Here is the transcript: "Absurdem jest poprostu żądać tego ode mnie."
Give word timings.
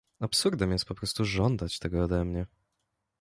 "Absurdem 0.19 0.71
jest 0.71 0.85
poprostu 0.85 1.25
żądać 1.25 1.79
tego 1.79 2.03
ode 2.03 2.25
mnie." 2.25 2.47